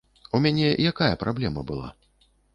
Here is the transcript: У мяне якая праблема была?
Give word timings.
У 0.37 0.39
мяне 0.45 0.71
якая 0.93 1.13
праблема 1.25 1.67
была? 1.75 1.93